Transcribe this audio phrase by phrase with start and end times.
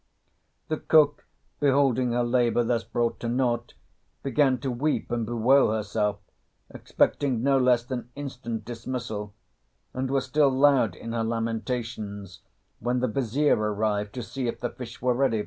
[0.69, 1.27] ]The cook,
[1.59, 3.75] beholding her labour thus brought to naught,
[4.23, 6.17] began to weep and bewail herself,
[6.71, 9.31] expecting no less than instant dismissal,
[9.93, 12.39] and was still loud in her lamentations
[12.79, 15.39] when the Vizier arrived to see if the fish were ready.